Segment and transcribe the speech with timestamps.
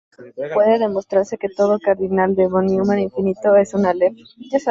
[0.55, 4.15] Puede demostrarse que todo cardinal de Von Neumann infinito es un alef.